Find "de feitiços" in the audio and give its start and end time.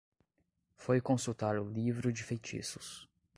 2.11-3.07